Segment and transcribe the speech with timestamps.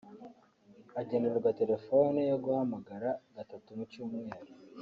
[0.99, 4.37] Agenerwa telefoni yo guhamagara gatatu mu cyumweru